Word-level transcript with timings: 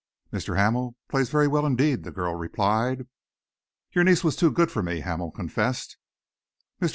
"Mr. 0.33 0.57
Hamel 0.57 0.95
plays 1.09 1.29
very 1.29 1.47
well, 1.47 1.63
indeed," 1.63 2.01
the 2.03 2.09
girl 2.11 2.33
replied. 2.33 3.05
"Your 3.91 4.03
niece 4.03 4.23
was 4.23 4.35
too 4.35 4.49
good 4.49 4.71
for 4.71 4.81
me," 4.81 5.01
Hamel 5.01 5.29
confessed. 5.29 5.95
Mr. 6.81 6.89